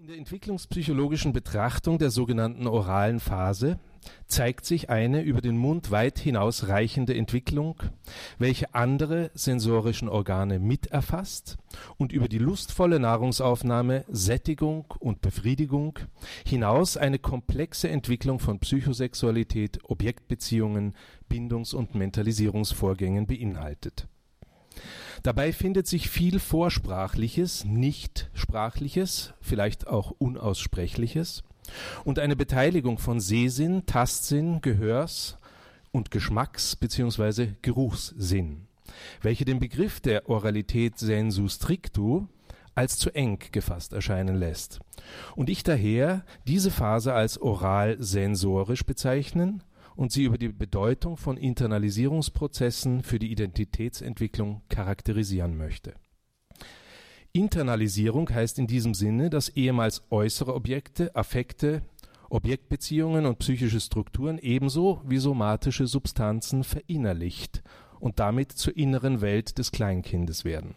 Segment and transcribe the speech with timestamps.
[0.00, 3.80] In der entwicklungspsychologischen Betrachtung der sogenannten oralen Phase
[4.28, 7.82] zeigt sich eine über den Mund weit hinaus reichende Entwicklung,
[8.38, 11.56] welche andere sensorischen Organe miterfasst
[11.96, 15.98] und über die lustvolle Nahrungsaufnahme, Sättigung und Befriedigung
[16.46, 20.94] hinaus eine komplexe Entwicklung von Psychosexualität, Objektbeziehungen,
[21.28, 24.06] Bindungs- und Mentalisierungsvorgängen beinhaltet
[25.22, 31.42] Dabei findet sich viel Vorsprachliches, Nichtsprachliches, vielleicht auch Unaussprechliches
[32.04, 35.36] und eine Beteiligung von Sehsinn, Tastsinn, Gehörs
[35.90, 37.48] und Geschmacks- bzw.
[37.62, 38.66] Geruchssinn,
[39.22, 42.28] welche den Begriff der Oralität sensu stricto
[42.74, 44.78] als zu eng gefasst erscheinen lässt
[45.34, 49.62] und ich daher diese Phase als oral sensorisch bezeichnen
[49.98, 55.94] und sie über die Bedeutung von Internalisierungsprozessen für die Identitätsentwicklung charakterisieren möchte.
[57.32, 61.82] Internalisierung heißt in diesem Sinne, dass ehemals äußere Objekte, Affekte,
[62.30, 67.64] Objektbeziehungen und psychische Strukturen ebenso wie somatische Substanzen verinnerlicht
[67.98, 70.76] und damit zur inneren Welt des Kleinkindes werden.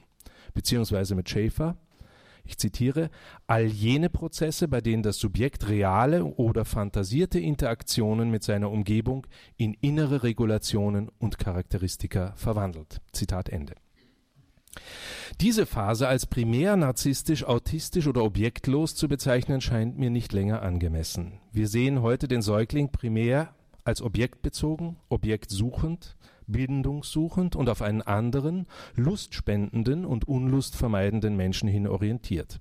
[0.55, 1.77] Beziehungsweise mit Schäfer
[2.43, 3.09] ich zitiere,
[3.47, 9.73] all jene Prozesse, bei denen das Subjekt reale oder fantasierte Interaktionen mit seiner Umgebung in
[9.73, 13.01] innere Regulationen und Charakteristika verwandelt.
[13.11, 13.75] Zitat Ende.
[15.39, 21.39] Diese Phase als primär narzisstisch, autistisch oder objektlos zu bezeichnen, scheint mir nicht länger angemessen.
[21.51, 26.15] Wir sehen heute den Säugling primär als objektbezogen, objektsuchend,
[26.47, 32.59] bindungssuchend und auf einen anderen, lustspendenden und unlustvermeidenden Menschen hin orientiert.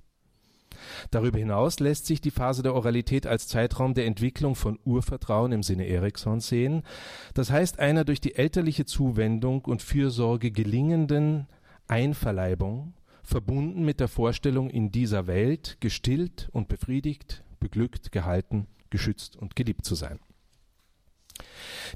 [1.10, 5.62] Darüber hinaus lässt sich die Phase der Oralität als Zeitraum der Entwicklung von Urvertrauen im
[5.62, 6.82] Sinne Eriksons sehen,
[7.34, 11.46] das heißt einer durch die elterliche Zuwendung und Fürsorge gelingenden
[11.88, 19.56] Einverleibung, verbunden mit der Vorstellung, in dieser Welt gestillt und befriedigt, beglückt, gehalten, geschützt und
[19.56, 20.18] geliebt zu sein.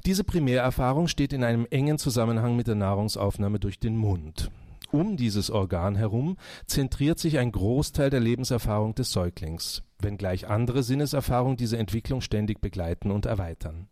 [0.05, 4.51] Diese Primärerfahrung steht in einem engen Zusammenhang mit der Nahrungsaufnahme durch den Mund.
[4.91, 11.57] Um dieses Organ herum zentriert sich ein Großteil der Lebenserfahrung des Säuglings, wenngleich andere Sinneserfahrungen
[11.57, 13.87] diese Entwicklung ständig begleiten und erweitern.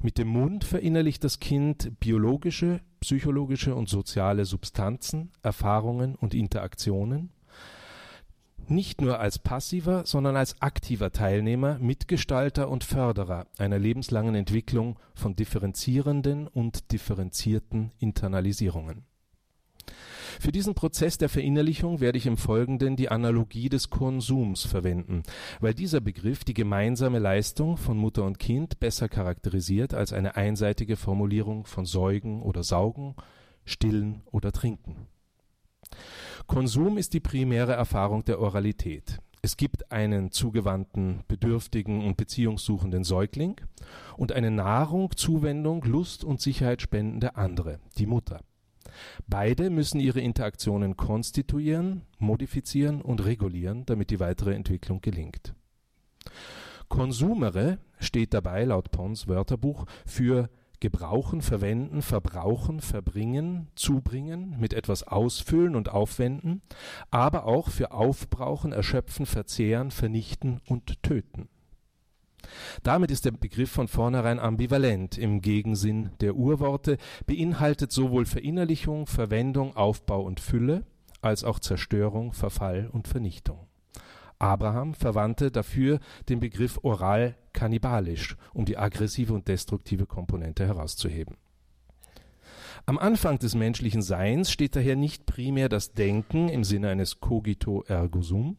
[0.00, 7.30] Mit dem Mund verinnerlicht das Kind biologische, psychologische und soziale Substanzen, Erfahrungen und Interaktionen,
[8.70, 15.36] nicht nur als passiver, sondern als aktiver Teilnehmer, Mitgestalter und Förderer einer lebenslangen Entwicklung von
[15.36, 19.04] differenzierenden und differenzierten Internalisierungen.
[20.40, 25.22] Für diesen Prozess der Verinnerlichung werde ich im Folgenden die Analogie des Konsums verwenden,
[25.60, 30.96] weil dieser Begriff die gemeinsame Leistung von Mutter und Kind besser charakterisiert als eine einseitige
[30.96, 33.14] Formulierung von Säugen oder Saugen,
[33.64, 35.06] Stillen oder Trinken.
[36.46, 39.18] Konsum ist die primäre Erfahrung der Oralität.
[39.44, 43.60] Es gibt einen zugewandten, bedürftigen und beziehungssuchenden Säugling
[44.16, 48.40] und eine Nahrung, Zuwendung, Lust und Sicherheit spendende andere, die Mutter.
[49.26, 55.54] Beide müssen ihre Interaktionen konstituieren, modifizieren und regulieren, damit die weitere Entwicklung gelingt.
[56.88, 60.50] Konsumere steht dabei laut Pons Wörterbuch für
[60.82, 66.60] gebrauchen, verwenden, verbrauchen, verbringen, zubringen, mit etwas ausfüllen und aufwenden,
[67.12, 71.48] aber auch für aufbrauchen, erschöpfen, verzehren, vernichten und töten.
[72.82, 79.76] Damit ist der Begriff von vornherein ambivalent im Gegensinn der Urworte, beinhaltet sowohl Verinnerlichung, Verwendung,
[79.76, 80.84] Aufbau und Fülle,
[81.20, 83.68] als auch Zerstörung, Verfall und Vernichtung.
[84.42, 91.36] Abraham verwandte dafür den Begriff oral kannibalisch, um die aggressive und destruktive Komponente herauszuheben.
[92.84, 97.82] Am Anfang des menschlichen Seins steht daher nicht primär das Denken im Sinne eines cogito
[97.86, 98.56] ergo sum,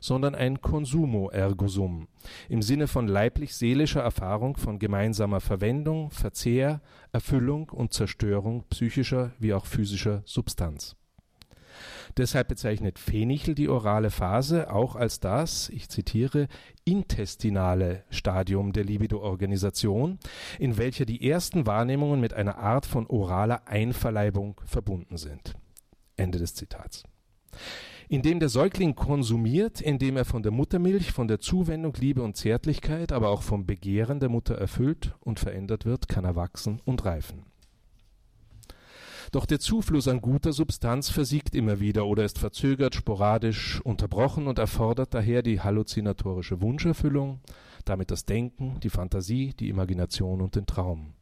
[0.00, 2.08] sondern ein consumo ergo sum
[2.48, 6.80] im Sinne von leiblich-seelischer Erfahrung von gemeinsamer Verwendung, Verzehr,
[7.12, 10.96] Erfüllung und Zerstörung psychischer wie auch physischer Substanz.
[12.16, 16.48] Deshalb bezeichnet Fenichel die orale Phase auch als das, ich zitiere,
[16.84, 20.18] intestinale Stadium der Libido-Organisation,
[20.58, 25.54] in welcher die ersten Wahrnehmungen mit einer Art von oraler Einverleibung verbunden sind.
[26.16, 27.04] Ende des Zitats.
[28.08, 33.12] Indem der Säugling konsumiert, indem er von der Muttermilch, von der Zuwendung, Liebe und Zärtlichkeit,
[33.12, 37.44] aber auch vom Begehren der Mutter erfüllt und verändert wird, kann er wachsen und reifen.
[39.36, 44.58] Doch der Zufluss an guter Substanz versiegt immer wieder oder ist verzögert, sporadisch, unterbrochen und
[44.58, 47.40] erfordert daher die halluzinatorische Wunscherfüllung,
[47.84, 51.12] damit das Denken, die Fantasie, die Imagination und den Traum.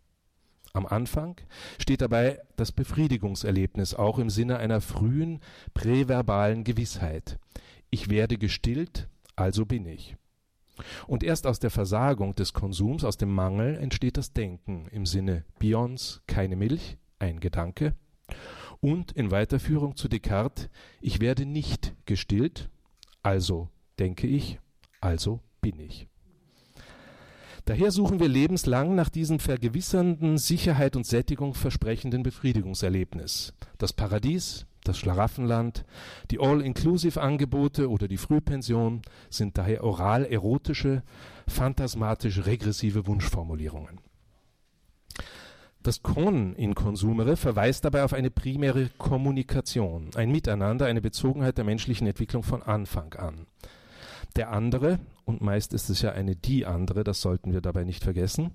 [0.75, 1.41] Am Anfang
[1.77, 5.41] steht dabei das Befriedigungserlebnis auch im Sinne einer frühen
[5.75, 7.41] präverbalen Gewissheit.
[7.91, 10.15] Ich werde gestillt, also bin ich.
[11.09, 15.45] Und erst aus der Versagung des Konsums, aus dem Mangel entsteht das Denken im Sinne
[15.59, 17.97] Bions, keine Milch, ein Gedanke.
[18.81, 20.69] Und in Weiterführung zu Descartes,
[21.01, 22.69] ich werde nicht gestillt,
[23.23, 23.69] also
[23.99, 24.59] denke ich,
[25.01, 26.07] also bin ich.
[27.67, 33.55] Daher suchen wir lebenslang nach diesem vergewissernden, Sicherheit und Sättigung versprechenden Befriedigungserlebnis.
[33.79, 35.87] Das Paradies, das Schlaraffenland,
[36.31, 39.01] die All-Inclusive-Angebote oder die Frühpension
[39.31, 41.03] sind daher oral erotische,
[41.49, 43.99] phantasmatisch regressive Wunschformulierungen.
[45.85, 51.67] Das Con in Consumere verweist dabei auf eine primäre Kommunikation, ein Miteinander, eine Bezogenheit der
[51.67, 53.47] menschlichen Entwicklung von Anfang an.
[54.35, 58.03] Der andere, und meist ist es ja eine die andere, das sollten wir dabei nicht
[58.03, 58.53] vergessen,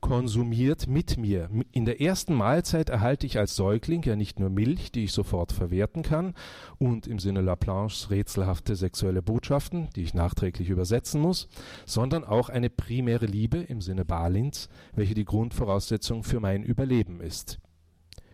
[0.00, 1.50] konsumiert mit mir.
[1.72, 5.52] In der ersten Mahlzeit erhalte ich als Säugling ja nicht nur Milch, die ich sofort
[5.52, 6.34] verwerten kann
[6.78, 11.48] und im Sinne Laplanches rätselhafte sexuelle Botschaften, die ich nachträglich übersetzen muss,
[11.86, 17.58] sondern auch eine primäre Liebe im Sinne Balins, welche die Grundvoraussetzung für mein Überleben ist.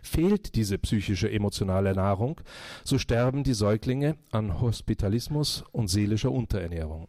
[0.02, 2.40] Fehlt diese psychische emotionale Nahrung,
[2.84, 7.08] so sterben die Säuglinge an Hospitalismus und seelischer Unterernährung.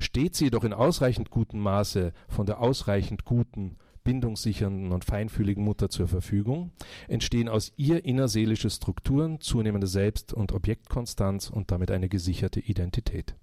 [0.00, 5.90] Steht sie jedoch in ausreichend gutem Maße von der ausreichend guten, bindungssichernden und feinfühligen Mutter
[5.90, 6.72] zur Verfügung,
[7.06, 13.36] entstehen aus ihr innerseelische Strukturen, zunehmende Selbst- und Objektkonstanz und damit eine gesicherte Identität.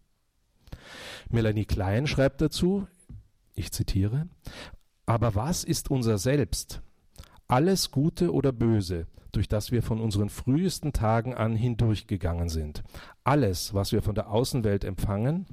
[1.29, 2.87] Melanie Klein schreibt dazu,
[3.53, 4.27] ich zitiere,
[5.05, 6.81] aber was ist unser Selbst?
[7.47, 12.83] alles Gute oder Böse, durch das wir von unseren frühesten Tagen an hindurchgegangen sind,
[13.23, 15.47] alles, was wir von der Außenwelt empfangen,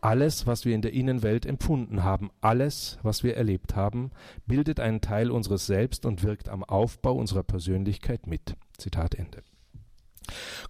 [0.00, 4.10] alles, was wir in der Innenwelt empfunden haben, alles, was wir erlebt haben,
[4.46, 8.56] bildet einen Teil unseres Selbst und wirkt am Aufbau unserer Persönlichkeit mit.
[8.76, 9.42] Zitat Ende.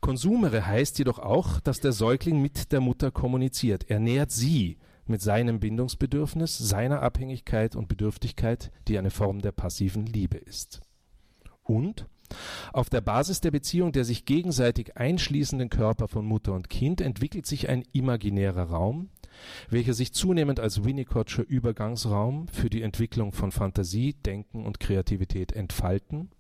[0.01, 3.91] Konsumere heißt jedoch auch, dass der Säugling mit der Mutter kommuniziert.
[3.91, 4.79] Er nährt sie,
[5.09, 10.81] mit seinem Bindungsbedürfnis, seiner Abhängigkeit und Bedürftigkeit, die eine Form der passiven Liebe ist.
[11.63, 12.07] Und
[12.73, 17.47] auf der Basis der Beziehung der sich gegenseitig einschließenden Körper von Mutter und Kind entwickelt
[17.47, 19.09] sich ein imaginärer Raum,
[19.69, 26.31] welcher sich zunehmend als Winnicottscher Übergangsraum für die Entwicklung von Fantasie, Denken und Kreativität entfalten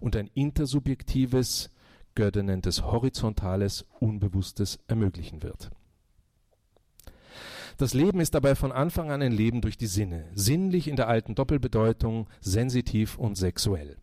[0.00, 1.70] und ein intersubjektives,
[2.14, 5.70] Goethe nennt es horizontales, Unbewusstes ermöglichen wird.
[7.78, 11.08] Das Leben ist dabei von Anfang an ein Leben durch die Sinne, sinnlich in der
[11.08, 13.96] alten Doppelbedeutung, sensitiv und sexuell.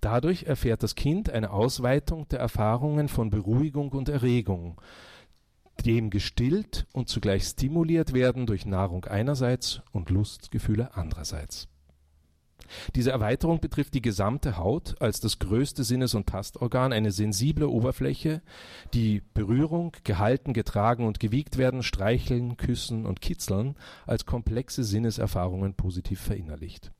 [0.00, 4.80] Dadurch erfährt das Kind eine Ausweitung der Erfahrungen von Beruhigung und Erregung,
[5.82, 11.68] dem gestillt und zugleich stimuliert werden durch Nahrung einerseits und Lustgefühle andererseits.
[12.94, 18.42] Diese Erweiterung betrifft die gesamte Haut als das größte Sinnes- und Tastorgan, eine sensible Oberfläche,
[18.94, 23.76] die Berührung, gehalten, getragen und gewiegt werden, streicheln, küssen und kitzeln
[24.06, 26.92] als komplexe Sinneserfahrungen positiv verinnerlicht.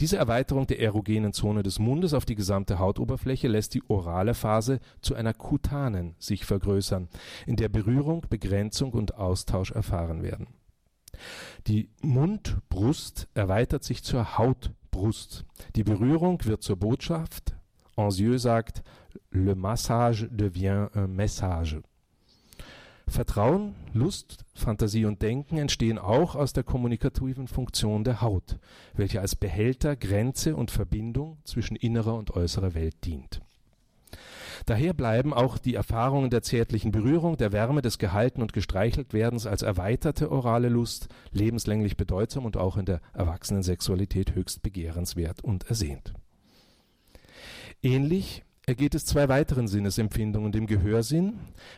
[0.00, 4.80] Diese Erweiterung der erogenen Zone des Mundes auf die gesamte Hautoberfläche lässt die orale Phase
[5.00, 7.08] zu einer kutanen sich vergrößern,
[7.46, 10.48] in der Berührung, Begrenzung und Austausch erfahren werden
[11.66, 15.44] die Mundbrust erweitert sich zur Hautbrust.
[15.74, 17.54] Die Berührung wird zur Botschaft.
[17.96, 18.82] Anzieux sagt,
[19.30, 21.80] le massage devient un message.
[23.08, 28.58] Vertrauen, Lust, Fantasie und Denken entstehen auch aus der kommunikativen Funktion der Haut,
[28.94, 33.40] welche als Behälter, Grenze und Verbindung zwischen innerer und äußerer Welt dient.
[34.64, 39.62] Daher bleiben auch die Erfahrungen der zärtlichen Berührung, der Wärme, des Gehalten und Gestreicheltwerdens als
[39.62, 46.14] erweiterte orale Lust lebenslänglich bedeutsam und auch in der erwachsenen Sexualität höchst begehrenswert und ersehnt.
[47.82, 51.34] Ähnlich ergeht es zwei weiteren Sinnesempfindungen, dem Gehörsinn,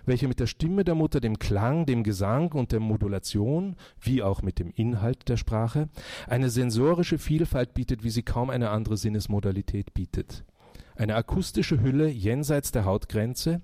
[0.07, 4.41] welcher mit der Stimme der Mutter, dem Klang, dem Gesang und der Modulation, wie auch
[4.41, 5.91] mit dem Inhalt der Sprache,
[6.27, 10.45] eine sensorische Vielfalt bietet, wie sie kaum eine andere Sinnesmodalität bietet
[10.97, 13.61] eine akustische Hülle jenseits der Hautgrenze,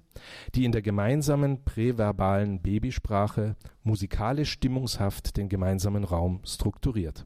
[0.55, 7.25] die in der gemeinsamen präverbalen Babysprache musikalisch stimmungshaft den gemeinsamen Raum strukturiert.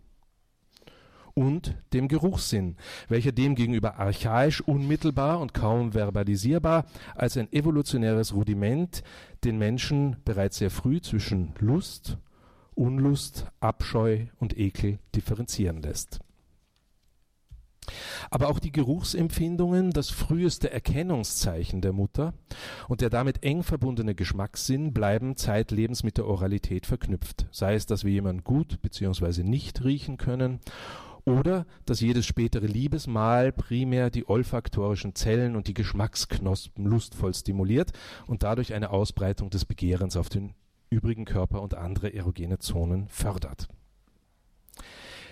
[1.38, 2.74] Und dem Geruchssinn,
[3.06, 9.04] welcher demgegenüber archaisch unmittelbar und kaum verbalisierbar als ein evolutionäres Rudiment
[9.44, 12.18] den Menschen bereits sehr früh zwischen Lust,
[12.74, 16.18] Unlust, Abscheu und Ekel differenzieren lässt
[18.30, 22.34] aber auch die Geruchsempfindungen, das früheste Erkennungszeichen der Mutter
[22.86, 28.04] und der damit eng verbundene Geschmackssinn bleiben zeitlebens mit der Oralität verknüpft, sei es, dass
[28.04, 29.42] wir jemanden gut bzw.
[29.42, 30.60] nicht riechen können
[31.28, 37.92] oder dass jedes spätere Liebesmahl primär die olfaktorischen Zellen und die Geschmacksknospen lustvoll stimuliert
[38.26, 40.54] und dadurch eine Ausbreitung des Begehrens auf den
[40.90, 43.68] übrigen Körper und andere erogene Zonen fördert.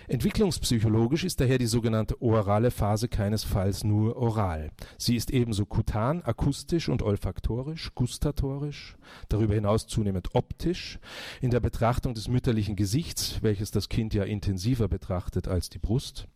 [0.09, 4.71] Entwicklungspsychologisch ist daher die sogenannte orale Phase keinesfalls nur oral.
[4.97, 8.95] Sie ist ebenso kutan, akustisch und olfaktorisch, gustatorisch,
[9.27, 10.99] darüber hinaus zunehmend optisch,
[11.41, 16.29] in der Betrachtung des mütterlichen Gesichts, welches das Kind ja intensiver betrachtet als die Brust,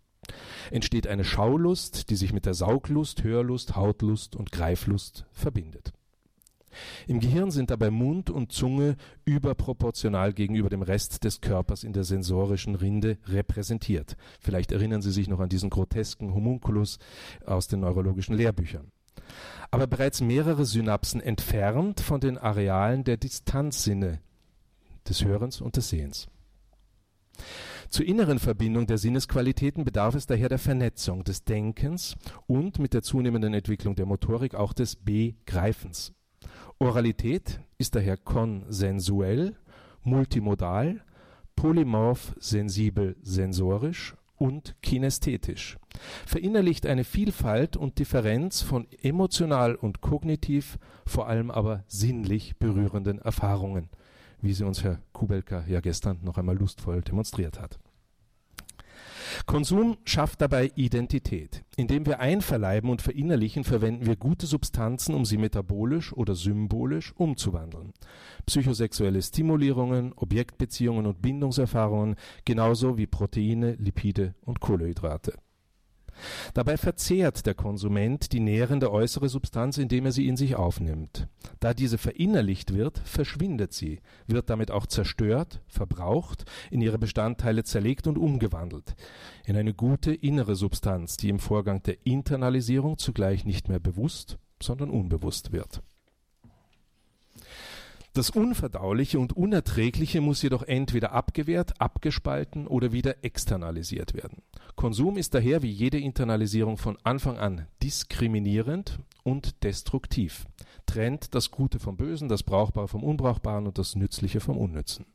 [0.70, 5.94] entsteht eine Schaulust, die sich mit der Sauglust, Hörlust, Hautlust und Greiflust verbindet.
[7.08, 12.04] Im Gehirn sind dabei Mund und Zunge überproportional gegenüber dem Rest des Körpers in der
[12.04, 14.18] sensorischen Rinde repräsentiert.
[14.40, 17.00] Vielleicht erinnern Sie sich noch an diesen grotesken Homunculus
[17.46, 18.92] aus den neurologischen Lehrbüchern.
[19.70, 24.20] Aber bereits mehrere Synapsen entfernt von den Arealen der Distanzsinne
[25.08, 26.28] des Hörens und des Sehens.
[27.90, 32.16] Zur inneren Verbindung der Sinnesqualitäten bedarf es daher der Vernetzung des Denkens
[32.48, 36.14] und mit der zunehmenden Entwicklung der Motorik auch des Begreifens.
[36.82, 39.56] Oralität ist daher konsensuell,
[40.02, 41.02] multimodal,
[41.56, 45.78] polymorph sensibel sensorisch und kinästhetisch,
[46.26, 53.88] verinnerlicht eine Vielfalt und Differenz von emotional und kognitiv, vor allem aber sinnlich berührenden Erfahrungen,
[54.42, 57.78] wie sie uns Herr Kubelka ja gestern noch einmal lustvoll demonstriert hat.
[59.46, 61.64] Konsum schafft dabei Identität.
[61.76, 67.94] Indem wir einverleiben und verinnerlichen, verwenden wir gute Substanzen, um sie metabolisch oder symbolisch umzuwandeln.
[68.46, 75.34] Psychosexuelle Stimulierungen, Objektbeziehungen und Bindungserfahrungen, genauso wie Proteine, Lipide und Kohlenhydrate.
[76.54, 81.28] Dabei verzehrt der Konsument die nährende äußere Substanz, indem er sie in sich aufnimmt.
[81.60, 88.08] Da diese verinnerlicht wird, verschwindet sie, wird damit auch zerstört, verbraucht, in ihre Bestandteile zerlegt
[88.08, 88.96] und umgewandelt,
[89.46, 94.90] in eine gute innere Substanz, die im Vorgang der Internalisierung zugleich nicht mehr bewusst, sondern
[94.90, 95.82] unbewusst wird.
[98.14, 104.42] Das Unverdauliche und Unerträgliche muss jedoch entweder abgewehrt, abgespalten oder wieder externalisiert werden.
[104.76, 110.46] Konsum ist daher wie jede Internalisierung von Anfang an diskriminierend und destruktiv,
[110.86, 115.06] trennt das Gute vom Bösen, das Brauchbare vom Unbrauchbaren und das Nützliche vom Unnützen.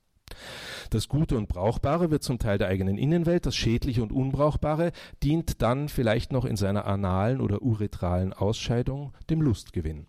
[0.89, 5.61] Das Gute und Brauchbare wird zum Teil der eigenen Innenwelt, das Schädliche und Unbrauchbare dient
[5.61, 10.07] dann vielleicht noch in seiner analen oder uretralen Ausscheidung dem Lustgewinn,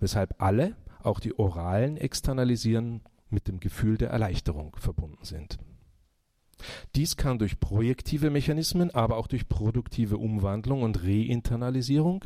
[0.00, 0.74] weshalb alle,
[1.04, 5.58] auch die oralen Externalisieren mit dem Gefühl der Erleichterung verbunden sind.
[6.94, 12.24] Dies kann durch projektive Mechanismen, aber auch durch produktive Umwandlung und Reinternalisierung,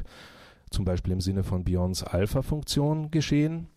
[0.71, 3.69] zum Beispiel im Sinne von Bions Alpha-Funktion, geschehen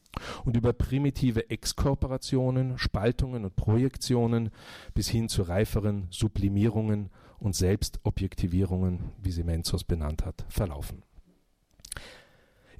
[0.44, 4.50] und über primitive Exkorporationen, Spaltungen und Projektionen
[4.94, 11.04] bis hin zu reiferen Sublimierungen und Selbstobjektivierungen, wie sie Menzos benannt hat, verlaufen.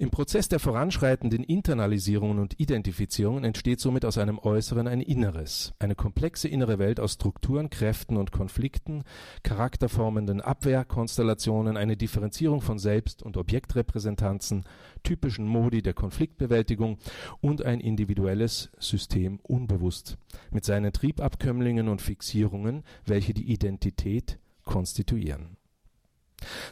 [0.02, 5.94] Im Prozess der voranschreitenden Internalisierungen und Identifizierungen entsteht somit aus einem Äußeren ein Inneres, eine
[5.94, 9.04] komplexe innere Welt aus Strukturen, Kräften und Konflikten,
[9.44, 14.64] charakterformenden Abwehrkonstellationen, eine Differenzierung von Selbst- und Objektrepräsentanzen,
[15.04, 16.98] typischen Modi der Konfliktbewältigung
[17.40, 20.18] und ein individuelles System unbewusst
[20.50, 25.58] mit seinen Triebabkömmlingen und Fixierungen, welche die Identität konstituieren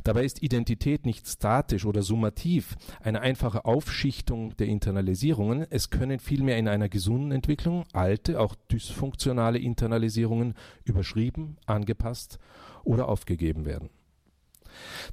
[0.04, 6.58] Dabei ist Identität nicht statisch oder summativ, eine einfache Aufschichtung der Internalisierungen, es können vielmehr
[6.58, 12.40] in einer gesunden Entwicklung alte, auch dysfunktionale Internalisierungen überschrieben, angepasst
[12.84, 13.90] oder aufgegeben werden.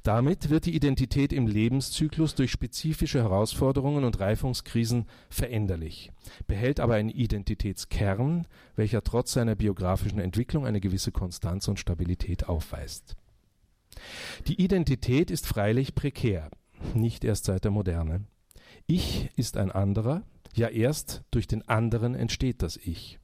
[0.03, 6.11] Damit wird die Identität im Lebenszyklus durch spezifische Herausforderungen und Reifungskrisen veränderlich,
[6.45, 13.15] behält aber einen Identitätskern, welcher trotz seiner biografischen Entwicklung eine gewisse Konstanz und Stabilität aufweist
[14.47, 16.49] die Identität ist freilich prekär,
[16.93, 18.25] nicht erst seit der Moderne.
[18.85, 20.23] Ich ist ein anderer,
[20.55, 23.19] ja erst durch den anderen entsteht das Ich.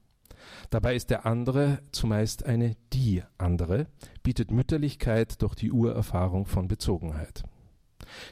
[0.70, 3.86] Dabei ist der andere zumeist eine die andere,
[4.22, 7.44] bietet Mütterlichkeit durch die Urerfahrung von Bezogenheit.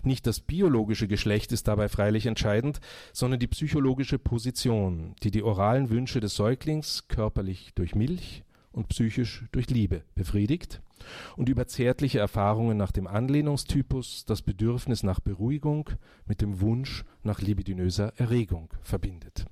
[0.03, 2.81] Nicht das biologische Geschlecht ist dabei freilich entscheidend,
[3.13, 9.45] sondern die psychologische Position, die die oralen Wünsche des Säuglings körperlich durch Milch und psychisch
[9.53, 10.81] durch Liebe befriedigt
[11.37, 15.91] und über zärtliche Erfahrungen nach dem Anlehnungstypus das Bedürfnis nach Beruhigung
[16.27, 19.47] mit dem Wunsch nach libidinöser Erregung verbindet.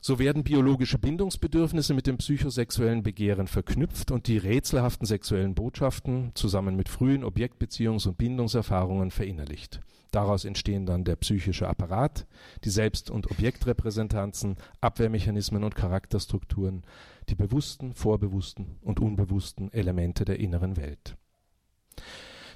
[0.00, 6.76] So werden biologische Bindungsbedürfnisse mit dem psychosexuellen Begehren verknüpft und die rätselhaften sexuellen Botschaften zusammen
[6.76, 9.80] mit frühen Objektbeziehungs- und Bindungserfahrungen verinnerlicht.
[10.14, 12.28] Daraus entstehen dann der psychische Apparat,
[12.62, 16.84] die Selbst- und Objektrepräsentanzen, Abwehrmechanismen und Charakterstrukturen,
[17.28, 21.16] die bewussten, vorbewussten und unbewussten Elemente der inneren Welt.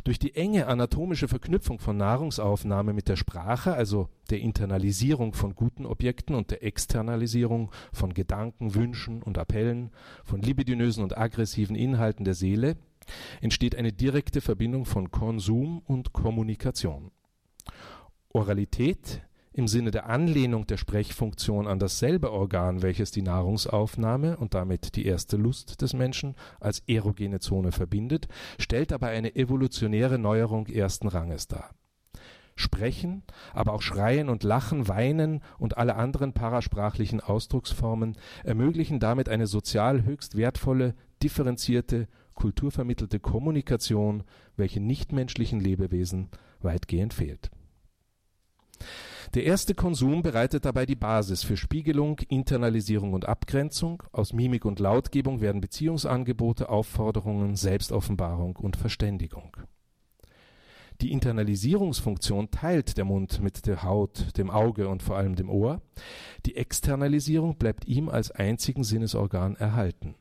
[0.04, 5.84] Durch die enge anatomische Verknüpfung von Nahrungsaufnahme mit der Sprache, also der Internalisierung von guten
[5.84, 9.90] Objekten und der Externalisierung von Gedanken, Wünschen und Appellen,
[10.22, 12.76] von libidinösen und aggressiven Inhalten der Seele,
[13.40, 17.10] entsteht eine direkte Verbindung von Konsum und Kommunikation.
[18.38, 19.20] Oralität
[19.52, 25.06] im Sinne der Anlehnung der Sprechfunktion an dasselbe Organ, welches die Nahrungsaufnahme und damit die
[25.06, 28.28] erste Lust des Menschen als erogene Zone verbindet,
[28.60, 31.70] stellt aber eine evolutionäre Neuerung ersten Ranges dar.
[32.54, 39.48] Sprechen, aber auch Schreien und Lachen, Weinen und alle anderen parasprachlichen Ausdrucksformen ermöglichen damit eine
[39.48, 44.22] sozial höchst wertvolle, differenzierte, kulturvermittelte Kommunikation,
[44.56, 46.28] welche nichtmenschlichen Lebewesen
[46.60, 47.50] weitgehend fehlt.
[49.34, 54.02] Der erste Konsum bereitet dabei die Basis für Spiegelung, Internalisierung und Abgrenzung.
[54.12, 59.56] Aus Mimik und Lautgebung werden Beziehungsangebote, Aufforderungen, Selbstoffenbarung und Verständigung.
[61.00, 65.80] Die Internalisierungsfunktion teilt der Mund mit der Haut, dem Auge und vor allem dem Ohr.
[66.44, 70.16] Die Externalisierung bleibt ihm als einzigen Sinnesorgan erhalten,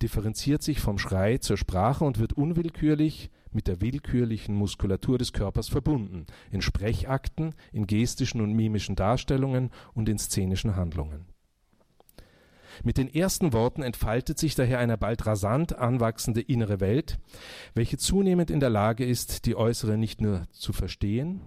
[0.00, 5.68] differenziert sich vom Schrei zur Sprache und wird unwillkürlich mit der willkürlichen Muskulatur des Körpers
[5.68, 11.26] verbunden, in Sprechakten, in gestischen und mimischen Darstellungen und in szenischen Handlungen.
[12.82, 17.20] Mit den ersten Worten entfaltet sich daher eine bald rasant anwachsende innere Welt,
[17.74, 21.42] welche zunehmend in der Lage ist, die äußere nicht nur zu verstehen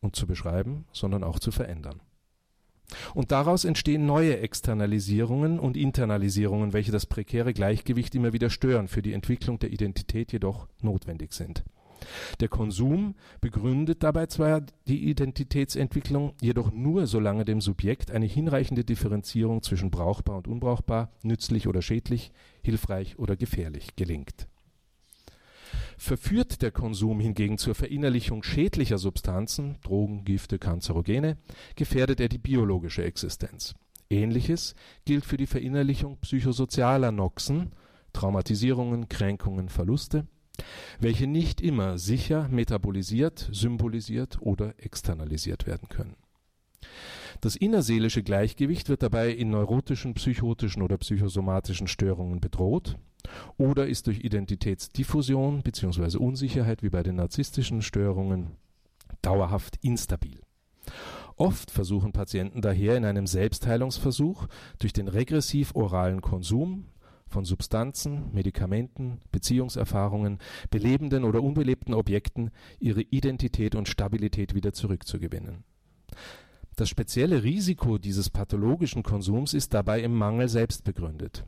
[0.00, 2.00] und zu beschreiben, sondern auch zu verändern.
[3.14, 9.02] Und daraus entstehen neue Externalisierungen und Internalisierungen, welche das prekäre Gleichgewicht immer wieder stören, für
[9.02, 11.64] die Entwicklung der Identität jedoch notwendig sind.
[12.40, 19.62] Der Konsum begründet dabei zwar die Identitätsentwicklung, jedoch nur solange dem Subjekt eine hinreichende Differenzierung
[19.62, 24.46] zwischen brauchbar und unbrauchbar, nützlich oder schädlich, hilfreich oder gefährlich gelingt.
[25.98, 31.36] Verführt der Konsum hingegen zur Verinnerlichung schädlicher Substanzen (Drogen, Gifte, Kanzerogene),
[31.74, 33.74] gefährdet er die biologische Existenz.
[34.08, 37.72] Ähnliches gilt für die Verinnerlichung psychosozialer Noxen
[38.12, 40.26] (Traumatisierungen, Kränkungen, Verluste),
[41.00, 46.16] welche nicht immer sicher metabolisiert, symbolisiert oder externalisiert werden können.
[47.40, 52.96] Das innerseelische Gleichgewicht wird dabei in neurotischen, psychotischen oder psychosomatischen Störungen bedroht
[53.58, 56.18] oder ist durch Identitätsdiffusion bzw.
[56.18, 58.52] Unsicherheit wie bei den narzisstischen Störungen
[59.22, 60.40] dauerhaft instabil.
[61.36, 64.46] Oft versuchen Patienten daher in einem Selbstheilungsversuch
[64.78, 66.86] durch den regressiv-oralen Konsum
[67.28, 70.38] von Substanzen, Medikamenten, Beziehungserfahrungen,
[70.70, 75.64] belebenden oder unbelebten Objekten ihre Identität und Stabilität wieder zurückzugewinnen.
[76.78, 81.42] Das spezielle Risiko dieses pathologischen Konsums ist dabei im Mangel selbst begründet.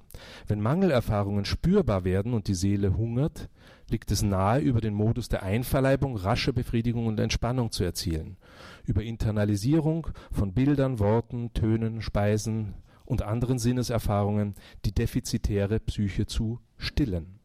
[0.46, 3.50] Wenn Mangelerfahrungen spürbar werden und die Seele hungert,
[3.90, 8.38] liegt es nahe, über den Modus der Einverleibung rasche Befriedigung und Entspannung zu erzielen,
[8.86, 12.72] über Internalisierung von Bildern, Worten, Tönen, Speisen
[13.04, 14.54] und anderen Sinneserfahrungen
[14.86, 17.38] die defizitäre Psyche zu stillen.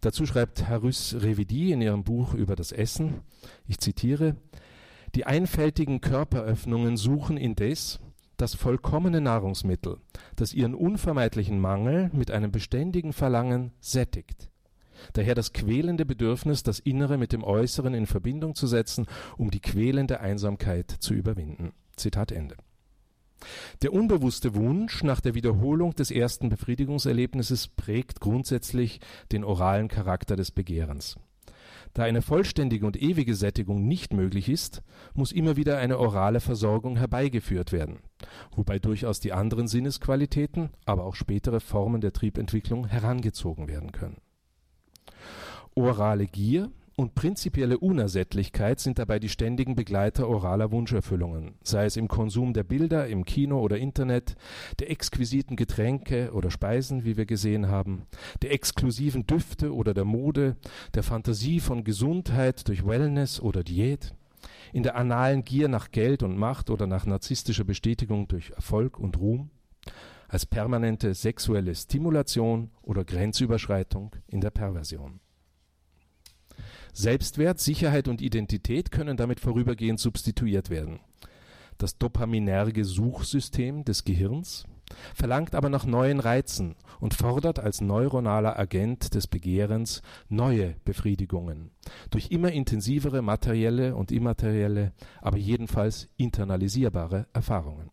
[0.00, 3.22] Dazu schreibt Harus Revidi in ihrem Buch über das Essen,
[3.66, 4.36] ich zitiere,
[5.14, 8.00] die einfältigen Körperöffnungen suchen indes
[8.36, 9.98] das vollkommene Nahrungsmittel,
[10.36, 14.50] das ihren unvermeidlichen Mangel mit einem beständigen Verlangen sättigt.
[15.12, 19.60] Daher das quälende Bedürfnis, das Innere mit dem Äußeren in Verbindung zu setzen, um die
[19.60, 21.72] quälende Einsamkeit zu überwinden.
[21.96, 22.56] Zitat Ende.
[23.82, 29.00] Der unbewusste Wunsch nach der Wiederholung des ersten Befriedigungserlebnisses prägt grundsätzlich
[29.32, 31.16] den oralen Charakter des Begehrens.
[31.92, 34.82] Da eine vollständige und ewige Sättigung nicht möglich ist,
[35.14, 38.00] muss immer wieder eine orale Versorgung herbeigeführt werden,
[38.54, 44.18] wobei durchaus die anderen Sinnesqualitäten, aber auch spätere Formen der Triebentwicklung herangezogen werden können.
[45.74, 52.08] Orale Gier und prinzipielle Unersättlichkeit sind dabei die ständigen Begleiter oraler Wunscherfüllungen, sei es im
[52.08, 54.36] Konsum der Bilder im Kino oder Internet,
[54.78, 58.06] der exquisiten Getränke oder Speisen, wie wir gesehen haben,
[58.42, 60.56] der exklusiven Düfte oder der Mode,
[60.94, 64.14] der Fantasie von Gesundheit durch Wellness oder Diät,
[64.72, 69.18] in der analen Gier nach Geld und Macht oder nach narzisstischer Bestätigung durch Erfolg und
[69.18, 69.50] Ruhm,
[70.28, 75.20] als permanente sexuelle Stimulation oder Grenzüberschreitung in der Perversion.
[76.96, 81.00] Selbstwert, Sicherheit und Identität können damit vorübergehend substituiert werden.
[81.76, 84.64] Das dopaminerge Suchsystem des Gehirns
[85.12, 91.72] verlangt aber nach neuen Reizen und fordert als neuronaler Agent des Begehrens neue Befriedigungen
[92.10, 97.90] durch immer intensivere materielle und immaterielle, aber jedenfalls internalisierbare Erfahrungen.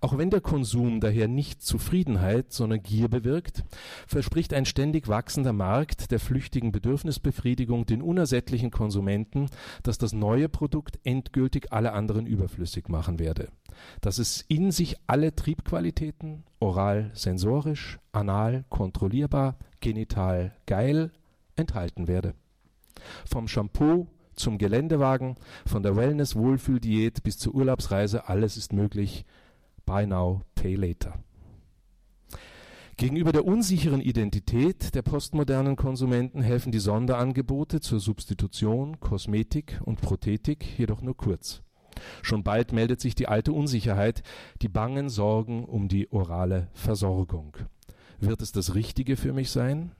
[0.00, 3.64] Auch wenn der Konsum daher nicht Zufriedenheit, sondern Gier bewirkt,
[4.06, 9.50] verspricht ein ständig wachsender Markt der flüchtigen Bedürfnisbefriedigung den unersättlichen Konsumenten,
[9.82, 13.48] dass das neue Produkt endgültig alle anderen überflüssig machen werde,
[14.00, 21.12] dass es in sich alle Triebqualitäten, oral sensorisch, anal kontrollierbar, genital geil,
[21.56, 22.34] enthalten werde.
[23.26, 29.24] Vom Shampoo zum Geländewagen, von der Wellness-Wohlfühldiät bis zur Urlaubsreise, alles ist möglich.
[29.86, 31.18] Buy now, pay later.
[32.96, 40.78] Gegenüber der unsicheren Identität der postmodernen Konsumenten helfen die Sonderangebote zur Substitution, Kosmetik und Prothetik
[40.78, 41.62] jedoch nur kurz.
[42.22, 44.22] Schon bald meldet sich die alte Unsicherheit,
[44.62, 47.56] die bangen Sorgen um die orale Versorgung.
[48.20, 49.92] Wird es das Richtige für mich sein?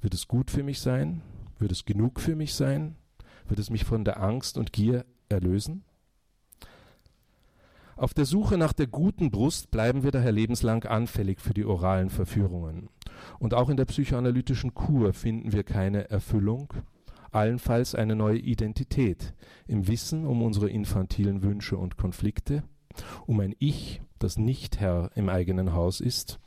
[0.00, 1.20] Wird es gut für mich sein?
[1.58, 2.96] Wird es genug für mich sein?
[3.50, 5.82] Wird es mich von der Angst und Gier erlösen?
[7.96, 12.10] Auf der Suche nach der guten Brust bleiben wir daher lebenslang anfällig für die oralen
[12.10, 12.90] Verführungen.
[13.40, 16.72] Und auch in der psychoanalytischen Kur finden wir keine Erfüllung,
[17.32, 19.34] allenfalls eine neue Identität
[19.66, 22.62] im Wissen um unsere infantilen Wünsche und Konflikte,
[23.26, 26.38] um ein Ich, das nicht Herr im eigenen Haus ist,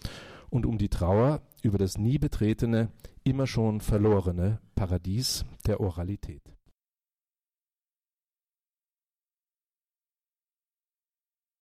[0.50, 2.92] und um die Trauer über das nie betretene,
[3.26, 6.53] immer schon verlorene Paradies der Oralität.